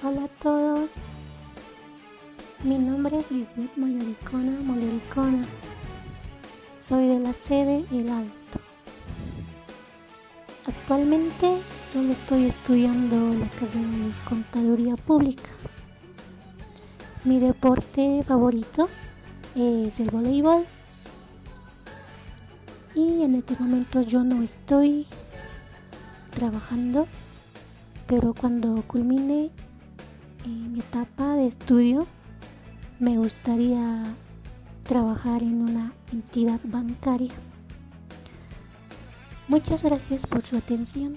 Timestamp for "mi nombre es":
2.62-3.28